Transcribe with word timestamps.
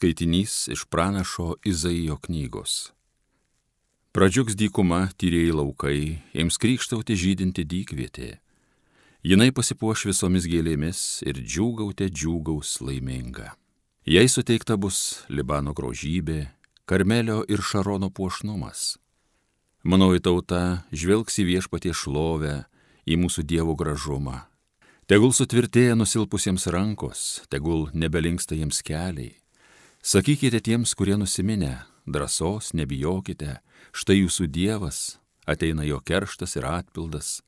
Skaitinys 0.00 0.68
iš 0.68 0.84
pranašo 0.84 1.54
Izaijo 1.64 2.14
knygos. 2.16 2.88
Pradžiugs 4.16 4.54
dykuma, 4.56 5.10
tyrėjai 5.20 5.52
laukai, 5.52 5.98
ims 6.32 6.56
krikštauti 6.56 7.12
žydinti 7.20 7.66
dykvietė. 7.68 8.28
Jinai 9.20 9.50
pasipuoš 9.52 10.06
visomis 10.08 10.46
gėlėmis 10.48 11.02
ir 11.28 11.42
džiūgautė 11.44 12.08
džiūgaus 12.08 12.78
laiminga. 12.80 13.50
Jai 14.08 14.24
suteikta 14.32 14.78
bus 14.80 15.26
Libano 15.28 15.74
grožybė, 15.76 16.46
Karmelio 16.88 17.42
ir 17.44 17.60
Šarono 17.60 18.08
puošnumas. 18.08 18.94
Manoji 19.84 20.24
tauta 20.24 20.62
žvelgs 20.96 21.36
į 21.44 21.46
viešpatie 21.50 21.92
šlovę, 21.92 22.54
į 23.04 23.20
mūsų 23.20 23.44
dievų 23.52 23.76
gražumą. 23.76 24.46
Tegul 25.04 25.36
sutvirtėja 25.36 25.92
nusilpusiems 26.00 26.70
rankos, 26.72 27.44
tegul 27.52 27.90
nebelinksta 27.92 28.56
jiems 28.56 28.80
keliai. 28.80 29.34
Sakykite 30.02 30.60
tiems, 30.60 30.94
kurie 30.94 31.16
nusiminę, 31.16 31.82
drąsos 32.08 32.72
nebijokite, 32.72 33.58
štai 33.92 34.22
jūsų 34.22 34.46
Dievas, 34.48 35.18
ateina 35.44 35.84
jo 35.84 35.98
kerštas 36.00 36.56
ir 36.56 36.64
atpildas, 36.64 37.42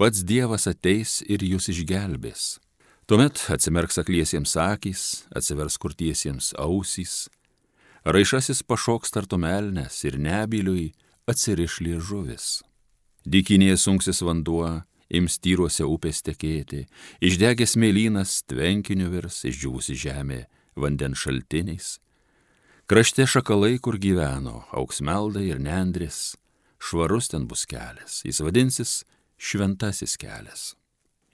pats 0.00 0.22
Dievas 0.24 0.64
ateis 0.70 1.18
ir 1.28 1.44
jūs 1.44 1.68
išgelbės. 1.68 2.56
Tuomet 3.04 3.42
atsimerks 3.52 4.00
akliesiems 4.00 4.56
akys, 4.56 5.02
atsivers 5.36 5.76
kurtiesiems 5.76 6.54
ausys, 6.56 7.28
raišasis 8.08 8.62
pašoks 8.64 9.12
tartumelnes 9.12 9.98
ir 10.08 10.16
nebiliui 10.16 10.94
atsiriš 11.28 11.82
liežuvis. 11.84 12.46
Dykinėje 13.28 13.76
sunksis 13.76 14.22
vanduo, 14.24 14.70
ims 15.12 15.36
tyruose 15.36 15.84
upės 15.84 16.24
tekėti, 16.24 16.86
išdegęs 17.20 17.76
mėlynas 17.76 18.38
tvenkiniu 18.48 19.10
virs, 19.12 19.42
išdžiūvusi 19.44 19.98
žemė 20.00 20.40
vandens 20.76 21.22
šaltiniais. 21.22 21.98
Krašte 22.90 23.26
šakalai, 23.26 23.78
kur 23.78 23.98
gyveno, 24.02 24.64
auksmeldai 24.74 25.46
ir 25.52 25.60
nendris, 25.62 26.34
švarus 26.82 27.30
ten 27.30 27.46
bus 27.46 27.62
kelias, 27.70 28.24
jis 28.26 28.40
vadinsis 28.42 29.04
šventasis 29.38 30.16
kelias. 30.18 30.74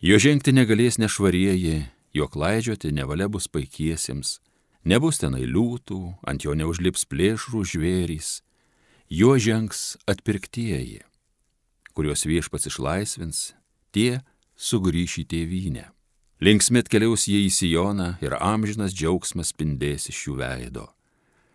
Jo 0.04 0.18
žengti 0.20 0.52
negalės 0.52 1.00
nešvarieji, 1.00 1.86
jo 2.12 2.28
klaidžioti 2.28 2.92
nevalia 2.92 3.30
bus 3.32 3.48
paikiesiems, 3.48 4.36
nebus 4.84 5.22
tenai 5.22 5.46
liūtų, 5.48 6.00
ant 6.28 6.44
jo 6.44 6.52
neužlips 6.52 7.08
plėšrų 7.08 7.64
žvėrys, 7.72 8.30
jo 9.08 9.32
žengs 9.40 9.96
atpirktieji, 10.04 11.00
kuriuos 11.96 12.28
viešpats 12.28 12.68
išlaisvins 12.68 13.42
tie 13.96 14.20
sugrįš 14.60 15.22
į 15.24 15.28
tėvynę. 15.32 15.95
Linksmė 16.36 16.82
atkeliaus 16.84 17.24
jie 17.30 17.38
į 17.46 17.50
Sijoną 17.52 18.10
ir 18.20 18.34
amžinas 18.36 18.92
džiaugsmas 18.92 19.54
spindės 19.54 20.10
iš 20.12 20.18
jų 20.26 20.34
veido. 20.42 20.84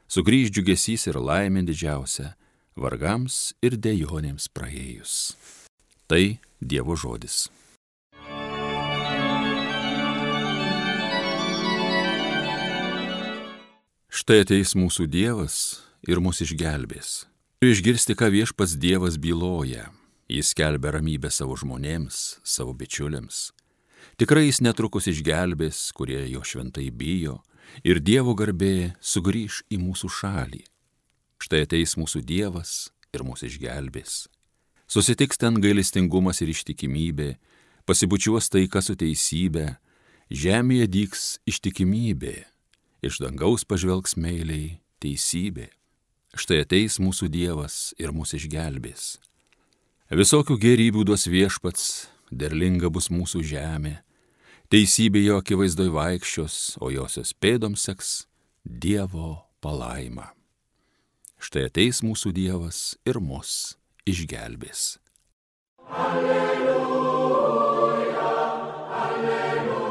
Sugrįž 0.09 0.49
džiugesys 0.49 1.05
ir 1.11 1.19
laimė 1.21 1.61
didžiausia 1.67 2.31
vargams 2.73 3.53
ir 3.61 3.77
dejonėms 3.77 4.49
praėjus. 4.49 5.37
Tai 6.09 6.39
Dievo 6.57 6.97
žodis. 6.97 7.45
Štai 14.11 14.41
ateis 14.43 14.73
mūsų 14.73 15.05
Dievas 15.05 15.55
ir 16.09 16.19
mus 16.19 16.41
išgelbės. 16.41 17.25
Turiu 17.61 17.77
išgirsti, 17.77 18.17
ką 18.17 18.33
viešpats 18.33 18.79
Dievas 18.81 19.21
byloja 19.21 19.91
Jis 20.31 20.53
kelbė 20.55 20.93
ramybę 20.95 21.27
savo 21.27 21.57
žmonėms, 21.59 22.39
savo 22.47 22.71
bičiuliams. 22.71 23.49
Tikrai 24.21 24.47
jis 24.47 24.61
netrukus 24.65 25.07
išgelbės, 25.11 25.89
kurie 25.97 26.23
jo 26.29 26.43
šventai 26.45 26.89
bijo, 26.91 27.39
ir 27.83 28.01
Dievo 28.03 28.35
garbė 28.37 28.93
sugrįž 29.01 29.63
į 29.71 29.79
mūsų 29.81 30.11
šalį. 30.19 30.63
Štai 31.41 31.63
ateis 31.65 31.95
mūsų 31.97 32.21
Dievas 32.25 32.91
ir 33.15 33.25
mūsų 33.25 33.49
išgelbės. 33.49 34.27
Susitiks 34.91 35.39
ten 35.39 35.57
gailestingumas 35.63 36.41
ir 36.43 36.51
ištikimybė, 36.51 37.37
pasibučiuos 37.87 38.51
taika 38.51 38.81
su 38.83 38.97
teisybė, 38.99 39.77
žemėje 40.29 40.87
dyks 40.91 41.23
ištikimybė, 41.47 42.35
iš 43.01 43.21
dangaus 43.23 43.63
pažvelgs 43.65 44.17
meiliai 44.19 44.81
teisybė. 45.01 45.71
Štai 46.35 46.61
ateis 46.63 46.99
mūsų 47.03 47.27
Dievas 47.31 47.91
ir 47.99 48.13
mūsų 48.15 48.39
išgelbės. 48.39 49.17
Visokių 50.11 50.57
gerybių 50.59 51.03
duos 51.07 51.25
viešpats, 51.27 52.11
derlinga 52.31 52.89
bus 52.89 53.09
mūsų 53.11 53.43
žemė, 53.45 53.99
teisybė 54.71 55.21
jo 55.25 55.37
akivaizdoj 55.41 55.89
vaikščios, 55.93 56.77
o 56.81 56.91
josios 56.93 57.33
pėdoms 57.35 57.83
seks 57.87 58.25
Dievo 58.63 59.43
palaima. 59.61 60.31
Štai 61.41 61.65
ateis 61.69 62.03
mūsų 62.05 62.31
Dievas 62.37 62.95
ir 63.09 63.17
mus 63.19 63.75
išgelbės. 64.05 64.99
Alleluja, 65.89 67.33
alleluja, 69.01 69.81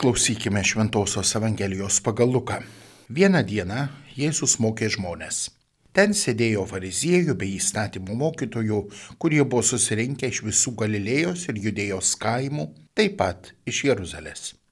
Klausykime 0.03 0.63
Šventojios 0.63 1.35
Evangelijos 1.35 1.99
pagal 2.03 2.31
Luką. 2.31 2.63
Vieną 3.09 3.43
dieną 3.43 3.87
Jėzus 4.15 4.59
mokė 4.63 4.89
žmonės. 4.95 5.49
Ten 5.93 6.15
sėdėjo 6.17 6.65
fariziejų 6.71 7.35
bei 7.37 7.59
įstatymų 7.59 8.15
mokytojų, 8.17 8.79
kurie 9.21 9.43
buvo 9.43 9.61
susirinkę 9.61 10.27
iš 10.31 10.41
visų 10.47 10.73
Galilėjos 10.81 11.47
ir 11.51 11.55
Judėjos 11.67 12.15
kaimų, 12.17 12.65
taip 12.97 13.13
pat 13.21 13.53
iš 13.69 13.85
Jeruzalės 13.91 14.62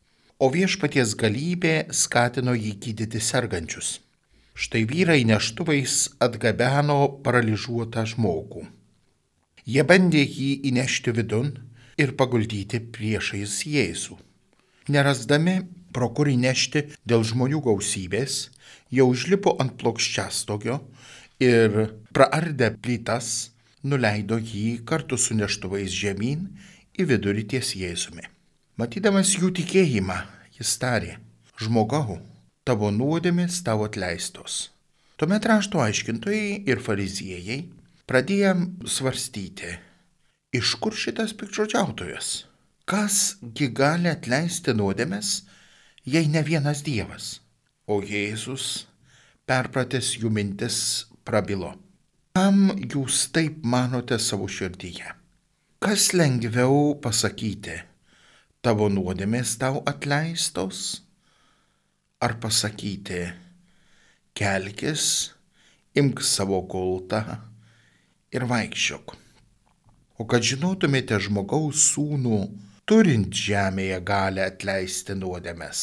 o 0.42 0.50
viešpaties 0.50 1.14
galybė 1.22 1.74
skatino 1.94 2.56
jį 2.58 2.72
gydyti 2.84 3.22
sergančius. 3.22 4.00
Štai 4.58 4.82
vyrai 4.90 5.22
neštuvais 5.30 5.98
atgabeno 6.26 6.98
paralyžiuotą 7.26 8.08
žmogų. 8.14 8.66
Jie 9.70 9.86
bandė 9.86 10.24
jį 10.26 10.50
įnešti 10.72 11.14
vidun 11.14 11.54
ir 12.02 12.16
paguldyti 12.18 12.82
priešais 12.96 13.62
Jėzų. 13.70 14.18
Nerasdami, 14.90 15.56
pro 15.94 16.10
kur 16.10 16.32
įnešti 16.32 16.88
dėl 17.06 17.24
žmonių 17.28 17.62
gausybės, 17.70 18.50
jau 18.90 19.08
užlipo 19.14 19.56
ant 19.62 19.78
plokščiastogio 19.78 20.82
ir 21.42 21.94
praardę 22.18 22.74
plytas 22.82 23.52
nuleido 23.86 24.42
jį 24.42 24.82
kartu 24.90 25.22
su 25.22 25.38
neštuvais 25.38 25.94
žemyn 25.94 26.48
į 26.98 27.10
vidurį 27.14 27.50
ties 27.54 27.76
Jėzumi. 27.78 28.26
Matydamas 28.80 29.34
jų 29.36 29.50
tikėjimą, 29.58 30.16
jis 30.56 30.78
tarė, 30.80 31.18
žmogau, 31.60 32.22
tavo 32.64 32.92
nuodėmės 32.96 33.60
tavo 33.68 33.90
atleistos. 33.90 34.70
Tuomet 35.20 35.46
rašto 35.46 35.82
aiškintojai 35.84 36.64
ir 36.72 36.80
fariziejai 36.82 37.58
pradėjo 38.08 38.54
svarstyti, 38.88 39.76
iš 40.56 40.78
kur 40.80 40.96
šitas 40.96 41.36
pikčiodžiautojas? 41.38 42.32
Kasgi 42.88 43.68
gali 43.76 44.10
atleisti 44.12 44.74
nuodėmės, 44.74 45.44
jei 46.08 46.32
ne 46.32 46.42
vienas 46.48 46.82
Dievas? 46.88 47.38
O 47.92 48.00
Jėzus, 48.00 48.88
perpratęs 49.46 50.16
jų 50.24 50.32
mintis, 50.32 50.80
prabilo. 51.28 51.76
Kam 52.40 52.72
jūs 52.80 53.28
taip 53.36 53.62
manote 53.68 54.16
savo 54.20 54.48
širdyje? 54.48 55.12
Kas 55.84 56.14
lengviau 56.16 56.96
pasakyti? 57.04 57.82
Tavo 58.62 58.90
nuodėmės 58.94 59.56
tau 59.62 59.82
atleistos? 59.90 61.02
Ar 62.22 62.36
pasakyti, 62.38 63.24
kelkis, 64.38 65.06
imk 65.98 66.22
savo 66.22 66.62
gultą 66.70 67.24
ir 68.32 68.46
vaikščiok. 68.48 69.16
O 70.22 70.28
kad 70.30 70.46
žinotumėte 70.46 71.18
žmogaus 71.26 71.88
sūnų, 71.96 72.40
turint 72.86 73.34
žemėje 73.34 73.98
galę 74.06 74.46
atleisti 74.52 75.18
nuodėmės, 75.18 75.82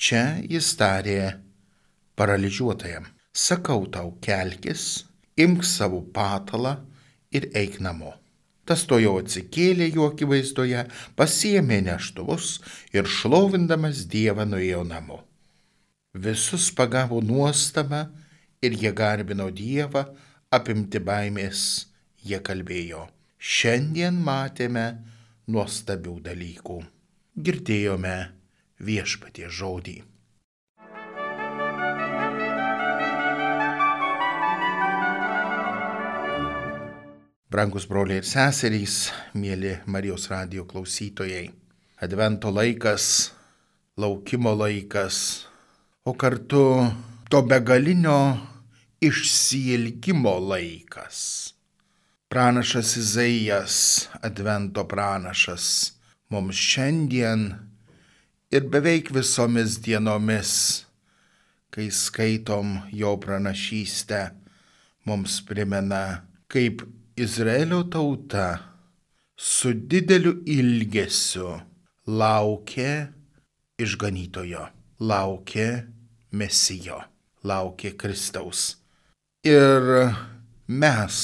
čia 0.00 0.40
jis 0.48 0.72
tarė 0.80 1.20
paralyžiuotajam, 2.16 3.10
sakau 3.36 3.84
tau 3.92 4.14
kelkis, 4.24 5.04
imk 5.36 5.66
savo 5.68 6.00
patalą 6.16 6.78
ir 7.36 7.50
eik 7.52 7.82
namo. 7.84 8.16
Tas 8.66 8.82
to 8.90 8.98
jau 8.98 9.14
atsikėlė 9.20 9.86
jų 9.94 10.08
akivaizdoje, 10.10 10.82
pasiemė 11.18 11.80
neštuvus 11.86 12.56
ir 12.96 13.06
šlovindamas 13.06 14.04
Dievą 14.10 14.46
nuėjo 14.48 14.82
namo. 14.88 15.20
Visus 16.16 16.72
pagavo 16.74 17.20
nuostaba 17.22 18.08
ir 18.64 18.74
jie 18.74 18.90
garbino 18.96 19.46
Dievą, 19.54 20.06
apimti 20.50 20.98
baimės 20.98 21.60
jie 22.26 22.40
kalbėjo, 22.42 23.06
šiandien 23.38 24.18
matėme 24.26 24.86
nuostabių 25.46 26.18
dalykų. 26.26 26.80
Girdėjome 27.46 28.18
viešpatie 28.82 29.50
žodį. 29.52 30.00
Brangus 37.56 37.86
broliai 37.88 38.20
ir 38.20 38.26
seserys, 38.28 38.94
mėly 39.32 39.70
Marijos 39.88 40.26
radio 40.28 40.66
klausytojai. 40.68 41.46
Advento 42.04 42.50
laikas, 42.52 43.30
laukimo 43.96 44.50
laikas, 44.52 45.46
o 46.04 46.12
kartu 46.12 46.60
to 47.32 47.40
begalinio 47.48 48.18
išsiilgimo 49.00 50.34
laikas. 50.50 51.20
Pranašas 52.28 52.90
Izaijas, 53.00 53.78
Advento 54.20 54.84
pranašas, 54.84 55.94
mums 56.28 56.60
šiandien 56.60 57.46
ir 58.52 58.68
beveik 58.68 59.08
visomis 59.16 59.78
dienomis, 59.80 60.52
kai 61.72 61.88
skaitom 61.88 62.82
jo 62.92 63.16
pranašystę, 63.24 64.22
mums 65.08 65.40
primena, 65.48 66.04
kaip 66.52 66.84
Izraelio 67.18 67.82
tauta 67.82 68.58
su 69.36 69.70
dideliu 69.72 70.34
ilgesiu 70.44 71.54
laukė 72.04 72.90
išganytojo, 73.80 74.66
laukė 75.00 75.68
mesijo, 76.36 76.98
laukė 77.40 77.94
Kristaus. 77.96 78.66
Ir 79.48 80.12
mes 80.68 81.16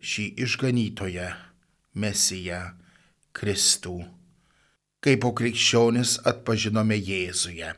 šį 0.00 0.26
išganytoją, 0.46 1.28
mesiją, 1.92 2.64
Kristų, 3.36 3.98
kaip 5.04 5.26
po 5.26 5.34
krikščionis 5.36 6.22
atpažinome 6.24 6.96
Jėzuje, 6.96 7.74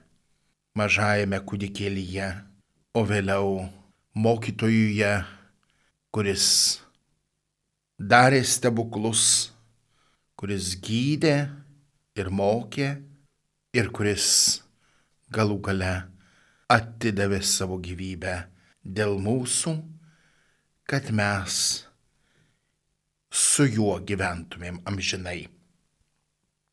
mažajame 0.79 1.43
kūdikėlyje, 1.51 2.31
o 2.95 3.03
vėliau 3.11 3.65
mokytojuje, 4.15 5.17
kuris 6.17 6.81
darė 8.01 8.39
stebuklus, 8.41 9.53
kuris 10.33 10.71
gydė 10.81 11.35
ir 12.17 12.31
mokė 12.33 12.87
ir 13.77 13.91
kuris 13.93 14.29
galų 15.29 15.59
gale 15.67 15.91
atidavė 16.73 17.43
savo 17.45 17.77
gyvybę 17.85 18.33
dėl 18.81 19.13
mūsų, 19.27 19.75
kad 20.89 21.13
mes 21.13 21.59
su 23.29 23.69
juo 23.69 23.99
gyventumėm 24.01 24.81
amžinai. 24.89 25.43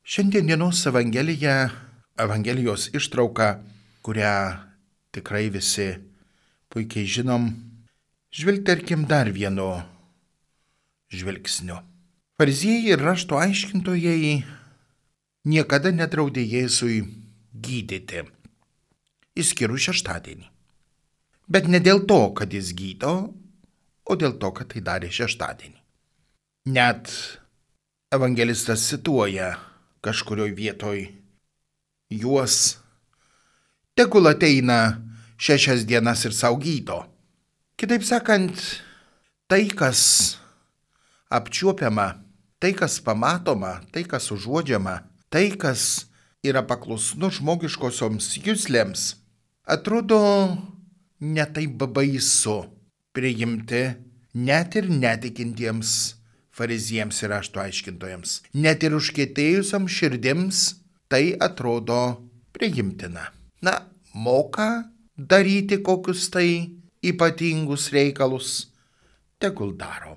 Šiandienos 0.08 0.86
Evangelija, 0.88 1.68
Evangelijos 2.16 2.88
ištrauka, 2.96 3.58
kurią 4.00 4.34
tikrai 5.12 5.50
visi 5.52 5.90
puikiai 6.72 7.04
žinom, 7.18 7.52
Žvilgterkim 8.34 9.04
dar 9.06 9.28
vienu 9.30 9.68
žvilgsniu. 11.14 11.76
Fariziejai 12.34 12.96
ir 12.96 13.04
rašto 13.06 13.38
aiškintojai 13.38 14.40
niekada 15.46 15.92
nedraudė 15.94 16.42
Jėzui 16.42 16.96
gydyti, 17.54 18.24
išskyrus 19.38 19.86
šeštadienį. 19.86 20.50
Bet 21.46 21.70
ne 21.70 21.78
dėl 21.78 22.02
to, 22.10 22.18
kad 22.34 22.50
jis 22.50 22.72
gydo, 22.74 23.14
o 24.02 24.18
dėl 24.18 24.34
to, 24.42 24.50
kad 24.50 24.72
tai 24.74 24.82
darė 24.82 25.14
šeštadienį. 25.14 25.78
Net 26.74 27.14
evangelistas 28.10 28.90
cituoja 28.90 29.54
kažkurioje 30.02 30.58
vietoje 30.58 31.06
juos, 32.10 32.80
tegul 33.94 34.26
ateina 34.26 34.98
šešias 35.38 35.86
dienas 35.86 36.26
ir 36.26 36.34
saugyto 36.34 37.04
Kitaip 37.74 38.04
sakant, 38.06 38.54
tai, 39.50 39.64
kas 39.66 40.38
apčiuopiama, 41.26 42.20
tai, 42.62 42.70
kas 42.70 43.00
pamatoma, 43.02 43.80
tai, 43.90 44.04
kas 44.06 44.30
užuodžiama, 44.30 45.00
tai, 45.26 45.48
kas 45.58 46.06
yra 46.46 46.62
paklusnu 46.62 47.32
žmogiškosioms 47.34 48.28
jūslėms, 48.38 49.02
atrodo 49.66 50.20
netaip 51.18 51.82
baisu 51.96 52.60
priimti 53.10 53.82
net 54.38 54.78
ir 54.78 54.86
netikintiems 54.90 56.14
fariziems 56.54 57.18
ir 57.26 57.34
ašto 57.34 57.58
aiškintojams. 57.58 58.36
Net 58.54 58.86
ir 58.86 58.94
užkėtėjusiam 58.94 59.90
širdims 59.90 60.62
tai 61.10 61.34
atrodo 61.42 62.22
priimtina. 62.54 63.32
Na, 63.66 63.90
moka 64.14 64.86
daryti 65.18 65.82
kokius 65.82 66.30
tai 66.30 66.70
ypatingus 67.10 67.90
reikalus, 67.94 68.50
tegul 69.38 69.74
daro. 69.76 70.16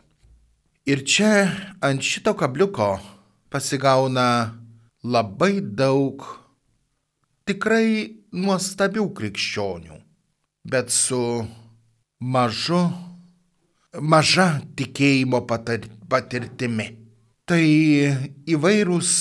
Ir 0.88 1.04
čia 1.04 1.31
ant 1.84 2.00
šito 2.00 2.31
kabliuko 2.39 2.95
pasigauna 3.51 4.56
labai 5.04 5.60
daug 5.60 6.24
tikrai 7.48 8.16
nuostabių 8.31 9.04
krikščionių, 9.18 9.98
bet 10.68 10.92
su 10.92 11.19
mažu, 12.19 12.81
maža 14.00 14.48
tikėjimo 14.80 15.44
patirtimi. 15.48 16.88
Tai 17.48 17.63
įvairūs 18.51 19.12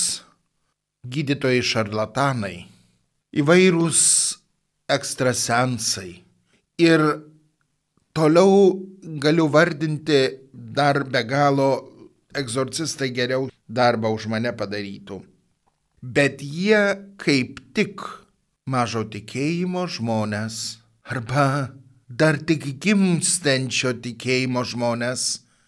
gydytojai 1.07 1.61
šarlatanai, 1.63 2.57
įvairūs 3.39 4.01
ekstrasensai 4.91 6.09
ir 6.83 7.03
Toliau 8.17 8.73
galiu 9.21 9.45
vardinti 9.53 10.21
dar 10.51 11.03
be 11.05 11.21
galo 11.21 11.69
egzorcistai 12.33 13.11
geriau 13.13 13.45
darbą 13.69 14.09
už 14.15 14.25
mane 14.33 14.49
padarytų. 14.57 15.19
Bet 16.01 16.41
jie 16.41 16.79
kaip 17.21 17.59
tik 17.77 18.01
mažo 18.65 19.03
tikėjimo 19.05 19.85
žmonės 19.85 20.79
arba 21.05 21.75
dar 22.09 22.39
tik 22.41 22.65
gimstančio 22.81 23.93
tikėjimo 24.01 24.65
žmonės 24.65 25.27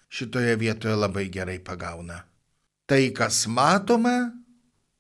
šitoje 0.09 0.57
vietoje 0.57 0.97
labai 0.97 1.27
gerai 1.29 1.59
pagauna. 1.61 2.23
Tai, 2.89 3.03
kas 3.13 3.43
matoma, 3.45 4.31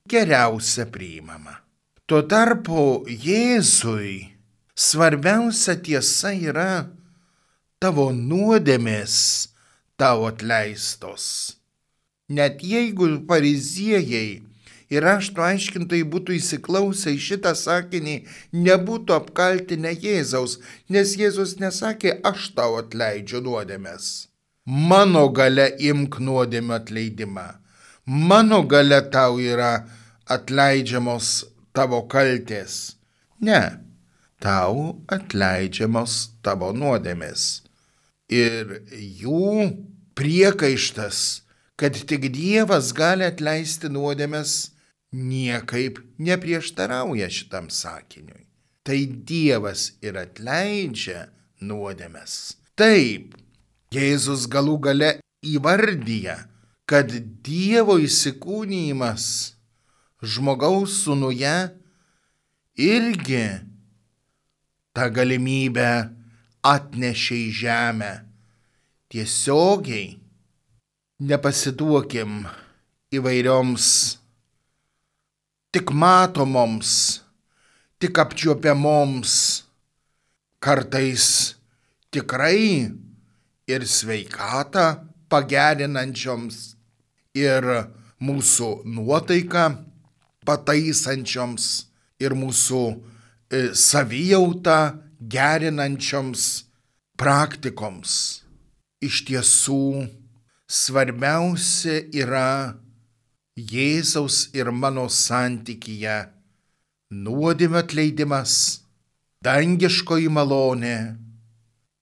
geriausia 0.05 0.85
priimama. 0.85 1.57
Tuo 2.05 2.21
tarpu 2.29 3.09
Jėzui 3.09 4.29
svarbiausia 4.77 5.79
tiesa 5.81 6.35
yra 6.37 6.69
tavo 7.79 8.09
nuodėmės 8.11 9.13
tau 9.95 10.25
atleistos. 10.27 11.25
Net 12.27 12.59
jeigu 12.71 13.05
fariziejai 13.29 14.41
ir 14.91 15.05
rašto 15.07 15.45
aiškintojai 15.45 16.07
būtų 16.15 16.35
įsiklausę 16.35 17.13
į 17.15 17.21
šitą 17.27 17.53
sakinį, 17.55 18.15
nebūtų 18.65 19.15
apkaltinę 19.15 19.93
Jėzaus, 19.95 20.57
nes 20.91 21.13
Jėzus 21.21 21.55
nesakė, 21.61 22.17
aš 22.31 22.49
tau 22.57 22.75
atleidžiu 22.81 23.39
nuodėmės. 23.47 24.27
Mano 24.91 25.23
gale 25.31 25.69
imk 25.79 26.19
nuodėmio 26.19 26.75
atleidimą. 26.81 27.47
Mano 28.05 28.59
gale 28.67 28.99
tau 29.13 29.39
yra 29.39 29.71
atleidžiamos 30.27 31.31
tavo 31.71 32.03
kaltės. 32.11 32.99
Ne, 33.39 33.63
tau 34.43 34.99
atleidžiamos 35.07 36.19
tavo 36.43 36.75
nuodėmės 36.75 37.49
ir 38.29 38.79
jų 38.93 39.69
priekaištas, 40.17 41.41
kad 41.79 41.95
tik 41.95 42.29
Dievas 42.33 42.93
gali 42.95 43.25
atleisti 43.27 43.89
nuodėmes, 43.91 44.71
niekaip 45.15 45.99
neprieštarauja 46.21 47.29
šitam 47.33 47.69
sakiniui. 47.73 48.45
Tai 48.85 48.99
Dievas 49.25 49.93
ir 50.05 50.17
atleidžia 50.19 51.27
nuodėmes. 51.61 52.55
Taip, 52.79 53.35
Jėzus 53.93 54.45
galų 54.51 54.77
gale 54.85 55.11
įvardyja, 55.45 56.37
kad 56.89 57.11
Dievo 57.45 57.97
įsikūnymas 58.01 59.25
žmogaus 60.21 61.01
sunuje 61.05 61.55
irgi 62.79 63.43
tą 64.95 65.09
galimybę 65.15 65.91
atnešė 66.65 67.37
į 67.47 67.51
žemę. 67.61 68.11
Tiesiogiai 69.09 70.19
nepasiduokim 71.19 72.43
įvairioms 73.15 73.85
tik 75.73 75.91
matomoms, 75.91 76.91
tik 77.99 78.19
apčiuopiamoms, 78.21 79.33
kartais 80.61 81.25
tikrai 82.13 82.89
ir 83.69 83.85
sveikatą 83.85 84.85
pagerinančioms 85.29 86.57
ir 87.37 87.65
mūsų 88.19 88.69
nuotaiką 88.89 89.65
pataisančioms 90.47 91.67
ir 92.19 92.35
mūsų 92.35 92.81
e, 92.89 93.69
savijautą 93.77 94.79
gerinančioms 95.19 96.45
praktikoms. 97.19 98.43
Iš 99.03 99.23
tiesų, 99.27 100.07
svarbiausia 100.67 102.01
yra 102.15 102.75
Jėzaus 103.59 104.49
ir 104.55 104.71
mano 104.71 105.07
santykyje 105.11 106.17
nuodėmio 107.11 107.81
atleidimas, 107.81 108.53
dangiškoji 109.43 110.29
malonė 110.31 110.95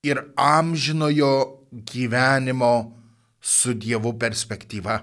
ir 0.06 0.22
amžinojo 0.38 1.32
gyvenimo 1.72 2.74
su 3.42 3.74
Dievu 3.74 4.14
perspektyva. 4.20 5.00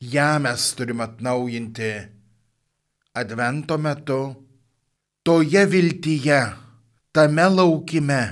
Ja 0.00 0.38
mes 0.38 0.70
turime 0.78 1.04
atnaujinti 1.04 1.92
Advento 3.20 3.76
metu, 3.76 4.20
toje 5.26 5.64
viltyje, 5.66 6.40
tame 7.12 7.42
laukime, 7.48 8.22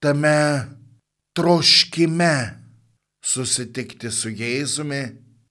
tame 0.00 0.36
troškime 1.36 2.34
susitikti 3.20 4.10
su 4.10 4.30
Jėzumi, 4.32 5.02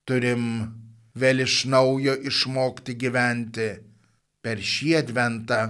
turim 0.08 0.46
vėl 1.16 1.46
iš 1.46 1.66
naujo 1.70 2.16
išmokti 2.30 2.98
gyventi 2.98 3.70
per 4.42 4.62
šį 4.62 4.96
adventą, 5.02 5.62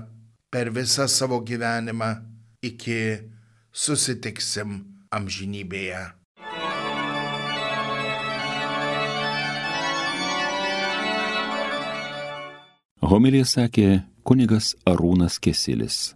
per 0.52 0.72
visą 0.72 1.08
savo 1.12 1.42
gyvenimą 1.44 2.12
iki 2.64 3.00
susitiksim 3.76 4.78
amžinybėje. 5.12 6.04
Homilija 13.06 13.46
sakė 13.46 13.90
kunigas 14.26 14.74
Arūnas 14.90 15.38
Kesilis. 15.44 16.16